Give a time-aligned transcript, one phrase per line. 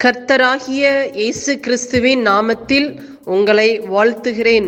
[0.00, 0.84] கர்த்தராகிய
[1.18, 2.88] இயேசு கிறிஸ்துவின் நாமத்தில்
[3.34, 4.66] உங்களை வாழ்த்துகிறேன்.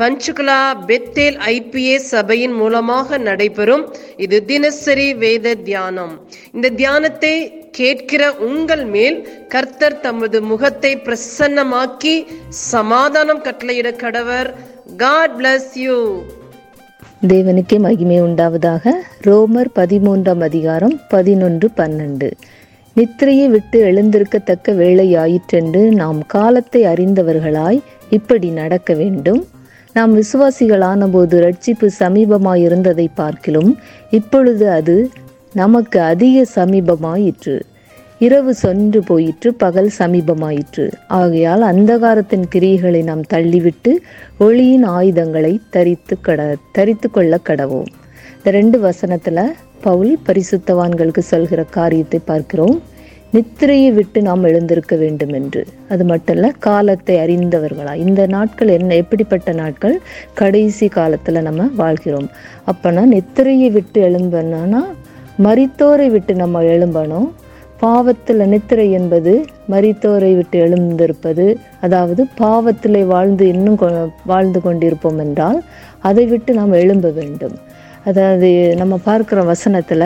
[0.00, 0.56] பஞ்சுகுலா
[0.88, 3.84] பெத்தேல் ஐபிஏ சபையின் மூலமாக நடைபெறும்
[4.24, 6.14] இது தினசரி வேத தியானம்.
[6.54, 7.34] இந்த தியானத்தை
[7.78, 9.18] கேட்கிற உங்கள் மேல்
[9.54, 12.14] கர்த்தர் தமது முகத்தை பிரசன்னமாக்கி
[12.70, 14.50] சமாதானம் கட்டளையிட கடவர்.
[15.04, 15.98] காட் பிளஸ் யூ
[17.32, 18.94] தேவனுக்கே மகிமை உண்டாவதாக
[19.28, 22.30] ரோமர் பதிமூன்றாம் அதிகாரம் பதினொன்று பன்னெண்டு.
[22.96, 27.78] நித்திரையை விட்டு எழுந்திருக்கத்தக்க வேளையாயிற்றென்று நாம் காலத்தை அறிந்தவர்களாய்
[28.10, 29.46] இப்படி நடக்க வேண்டும்.
[29.92, 33.70] நாம் விசுவாசிகளான போது ரட்சிப்பு சமீபமாயிருந்ததை பார்க்கிலும்
[34.10, 34.96] இப்பொழுது அது
[35.52, 37.56] நமக்கு அதிக சமீபமாயிற்று.
[38.18, 40.86] இரவு சென்று போயிற்று பகல் சமீபமாயிற்று.
[41.20, 43.94] ஆகையால் அந்தகாரத்தின் கிரியைகளை நாம் தள்ளிவிட்டு
[44.38, 47.90] ஒளியின் ஆயுதங்களை தரித்து கட தரித்து கொள்ள கடவோம்
[48.36, 49.44] இந்த ரெண்டு வசனத்தில்
[49.82, 52.82] பவுல் பரிசுத்தவான்களுக்கு சொல்கிற காரியத்தை பார்க்கிறோம்.
[53.32, 57.94] நித்திரையை விட்டு நாம் எழுந்திருக்க வேண்டும் என்று அது மட்டும் காலத்தை அறிந்தவர்களா?
[57.94, 60.00] இந்த நாட்கள் என்ன எப்படிப்பட்ட நாட்கள்?
[60.34, 62.30] கடைசி காலத்தில் நம்ம வாழ்கிறோம்.
[62.66, 64.84] அப்போனா நித்திரையை விட்டு எழும்பணும்னா
[65.42, 67.30] மரித்தோரை விட்டு நம்ம எழும்பணும்
[67.80, 75.62] பாவத்தில் நித்திரை என்பது மரித்தோரை விட்டு எழுந்திருப்பது அதாவது பாவத்திலே வாழ்ந்து இன்னும் கொ- வாழ்ந்து கொண்டிருப்போம் என்றால்
[75.98, 77.70] அதை விட்டு நாம் எழும்ப வேண்டும்.
[78.04, 80.04] அதாவது நம்ம பார்க்குற வசனத்தில்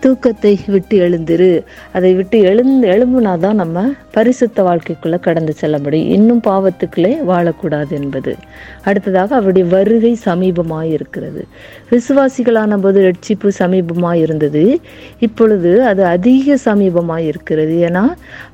[0.00, 1.64] தூக்கத்தை விட்டு எழுந்திரு.
[1.92, 6.10] அதை விட்டு எழுந்து எழும்புனா தான் நம்ம பரிசுத்த வாழ்க்கைக்குள்ளே கடந்து செல்ல முடியும்.
[6.10, 8.36] இன்னும் பாவத்துக்குள்ளே வாழக்கூடாது என்பது.
[8.84, 11.44] அடுத்ததாக அவருடைய வருகை சமீபமாக இருக்கிறது.
[11.90, 14.80] விசுவாசிகளான போது ரட்சிப்பு சமீபமாக இருந்தது.
[15.18, 17.76] இப்பொழுது அது அதிக சமீபமாக இருக்கிறது.
[17.88, 18.04] ஏன்னா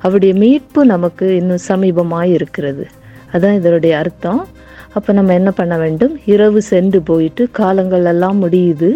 [0.01, 2.85] அவருடைய மீட்பு நமக்கு இன்னும் சமீபமாக இருக்கிறது.
[3.33, 4.47] அதான் இதனுடைய அர்த்தம்.
[4.97, 6.13] அப்போ நம்ம என்ன பண்ண வேண்டும்?
[6.33, 8.89] இரவு சென்று போயிட்டு காலங்கள் எல்லாம் முடியுது.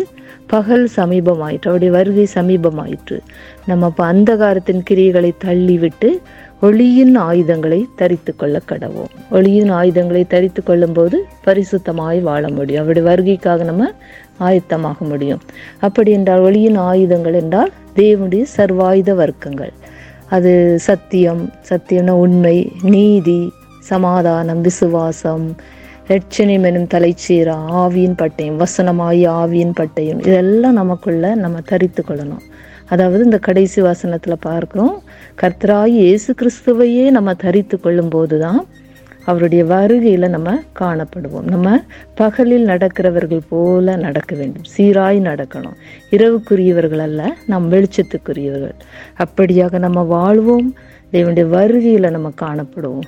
[0.47, 1.67] பகல் சமீபமாயிற்று.
[1.71, 3.17] அவருடைய வருகை சமீபமாயிற்று.
[3.65, 6.09] நம்ம இப்போ அந்தகாரத்தின் கிரியைகளை தள்ளிவிட்டு
[6.61, 9.11] ஒளியின் ஆயுதங்களை தரித்து கொள்ள கடவோம்.
[9.31, 12.83] ஒளியின் ஆயுதங்களை தரித்து கொள்ளும்போது பரிசுத்தமாய் வாழ முடியும்.
[12.83, 13.87] அவருடைய வருகைக்காக நம்ம
[14.39, 15.41] ஆயத்தமாக முடியும்.
[15.79, 19.73] அப்படி என்றால் ஒளியின் ஆயுதங்கள் என்றால் தேவனுடைய சர்வாயுத வர்க்கங்கள்.
[20.29, 22.57] அது சத்தியம் சத்தியம்னா உண்மை
[22.95, 23.41] நீதி
[23.91, 25.45] சமாதானம் விசுவாசம்
[26.07, 32.43] லட்சணியம் எனும் தலைச்சீரா ஆவியின் பட்டயம் வசனமாயி ஆவியின் பட்டயம் இதெல்லாம் நமக்குள்ள நம்ம தரித்து கொள்ளணும்.
[32.85, 34.95] அதாவது இந்த கடைசி வசனத்தில் பார்க்குறோம்
[35.41, 38.65] கர்த்தராய் இயேசு கிறிஸ்துவையே நம்ம தரித்து கொள்ளும் போதுதான்
[39.25, 41.43] அவருடைய வருகையில் நம்ம காணப்படுவோம்.
[41.43, 41.83] நம்ம
[42.15, 44.63] பகலில் நடக்கிறவர்கள் போல நடக்க வேண்டும்.
[44.77, 45.75] சீராய் நடக்கணும்.
[46.11, 48.77] இரவுக்குரியவர்கள் அல்ல நம் வெளிச்சத்துக்குரியவர்கள்.
[49.23, 50.75] அப்படியாக நம்ம வாழ்வோம்.
[51.11, 53.07] தேவனுடைய வருகையில் நம்ம காணப்படுவோம்.